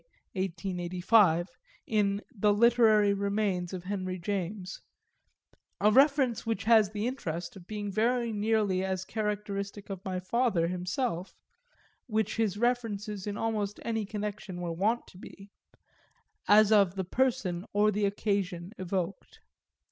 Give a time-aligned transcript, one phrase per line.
[0.33, 1.47] (1885)
[1.85, 4.81] in The Literary Remains of Henry James;
[5.79, 10.65] a reference which has the interest of being very nearly as characteristic of my father
[10.69, 11.35] himself
[12.07, 15.51] (which his references in almost any connection were wont to be)
[16.47, 19.39] as of the person or the occasion evoked.